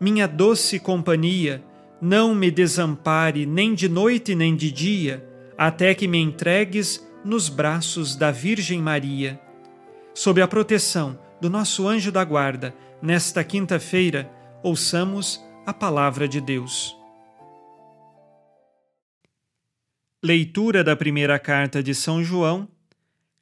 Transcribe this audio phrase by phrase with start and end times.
[0.00, 1.62] minha doce companhia,
[2.00, 8.14] não me desampare nem de noite nem de dia, até que me entregues nos braços
[8.14, 9.40] da Virgem Maria.
[10.14, 14.30] Sob a proteção do nosso anjo da guarda, nesta quinta-feira,
[14.62, 16.96] ouçamos a palavra de Deus.
[20.22, 22.68] Leitura da primeira carta de São João,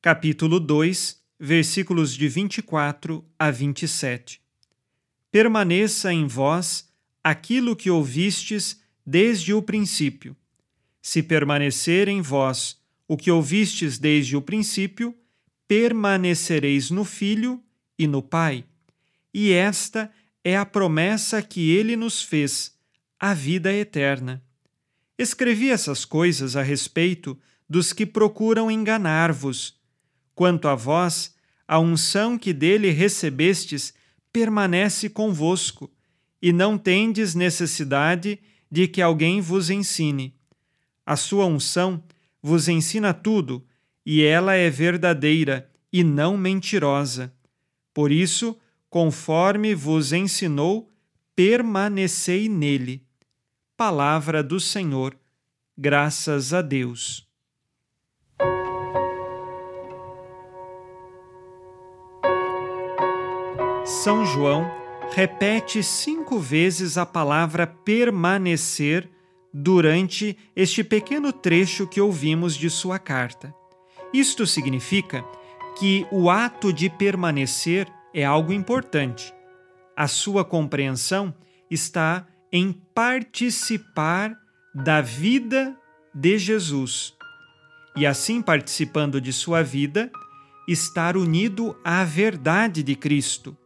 [0.00, 4.40] capítulo 2, versículos de 24 a 27.
[5.30, 6.88] Permaneça em vós
[7.22, 10.36] aquilo que ouvistes desde o princípio.
[11.00, 15.14] Se permanecer em vós o que ouvistes desde o princípio,
[15.68, 17.62] permanecereis no Filho
[17.98, 18.64] e no Pai.
[19.32, 20.10] E esta
[20.42, 22.76] é a promessa que ele nos fez,
[23.18, 24.42] a vida eterna.
[25.16, 27.38] Escrevi essas coisas a respeito
[27.68, 29.78] dos que procuram enganar-vos.
[30.34, 31.34] Quanto a vós,
[31.68, 33.94] a unção que dele recebestes
[34.32, 35.90] permanece convosco,
[36.42, 38.38] e não tendes necessidade
[38.70, 40.34] de que alguém vos ensine.
[41.04, 42.02] A sua unção
[42.42, 43.64] vos ensina tudo,
[44.04, 47.32] e ela é verdadeira e não mentirosa.
[47.92, 48.58] Por isso,
[48.88, 50.90] conforme vos ensinou,
[51.34, 53.04] permanecei nele.
[53.76, 55.18] Palavra do Senhor.
[55.76, 57.29] Graças a Deus.
[63.90, 64.70] São João
[65.10, 69.10] repete cinco vezes a palavra permanecer
[69.52, 73.52] durante este pequeno trecho que ouvimos de sua carta.
[74.14, 75.24] Isto significa
[75.76, 79.34] que o ato de permanecer é algo importante.
[79.96, 81.34] A sua compreensão
[81.68, 84.38] está em participar
[84.72, 85.76] da vida
[86.14, 87.12] de Jesus.
[87.96, 90.12] E assim, participando de sua vida,
[90.68, 93.56] estar unido à verdade de Cristo.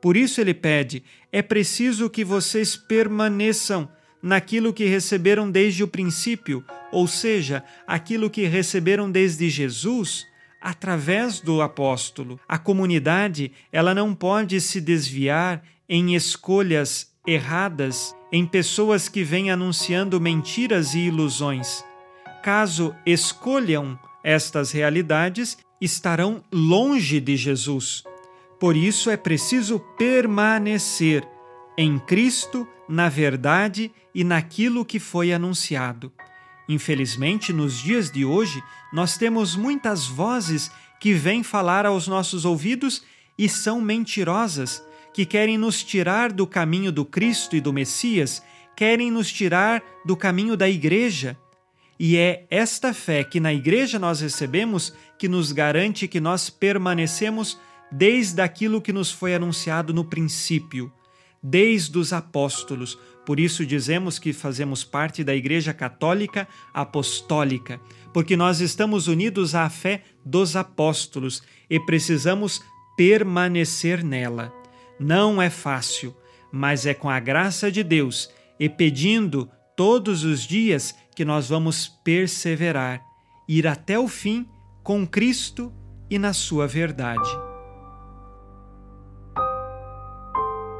[0.00, 1.02] Por isso ele pede:
[1.32, 3.88] é preciso que vocês permaneçam
[4.22, 10.26] naquilo que receberam desde o princípio, ou seja, aquilo que receberam desde Jesus
[10.60, 12.40] através do apóstolo.
[12.48, 20.20] A comunidade, ela não pode se desviar em escolhas erradas, em pessoas que vêm anunciando
[20.20, 21.84] mentiras e ilusões.
[22.42, 28.02] Caso escolham estas realidades, estarão longe de Jesus.
[28.58, 31.26] Por isso é preciso permanecer
[31.76, 36.10] em Cristo, na verdade e naquilo que foi anunciado.
[36.68, 38.62] Infelizmente, nos dias de hoje,
[38.92, 43.02] nós temos muitas vozes que vêm falar aos nossos ouvidos
[43.38, 44.82] e são mentirosas,
[45.12, 48.42] que querem nos tirar do caminho do Cristo e do Messias,
[48.74, 51.36] querem nos tirar do caminho da Igreja.
[51.98, 57.58] E é esta fé que na Igreja nós recebemos que nos garante que nós permanecemos
[57.90, 60.92] desde aquilo que nos foi anunciado no princípio
[61.48, 62.98] desde os apóstolos.
[63.24, 67.80] Por isso dizemos que fazemos parte da Igreja Católica Apostólica,
[68.12, 72.62] porque nós estamos unidos à fé dos apóstolos e precisamos
[72.96, 74.52] permanecer nela.
[74.98, 76.16] Não é fácil,
[76.50, 81.88] mas é com a graça de Deus e pedindo todos os dias que nós vamos
[82.02, 83.02] perseverar,
[83.48, 84.48] ir até o fim
[84.82, 85.72] com Cristo
[86.08, 87.45] e na sua verdade.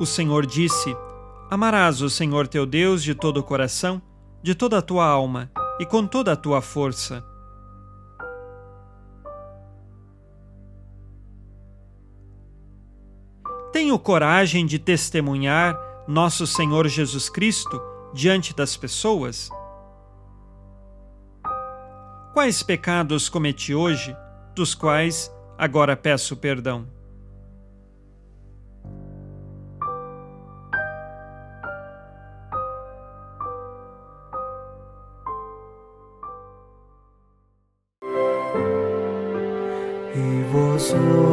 [0.00, 0.96] O Senhor disse:
[1.50, 4.00] Amarás o Senhor teu Deus de todo o coração,
[4.42, 7.22] de toda a tua alma e com toda a tua força.
[13.70, 17.78] Tenho coragem de testemunhar nosso Senhor Jesus Cristo
[18.14, 19.50] diante das pessoas?
[22.32, 24.16] Quais pecados cometi hoje,
[24.54, 26.99] dos quais agora peço perdão?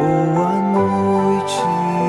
[0.00, 1.99] Boa noite.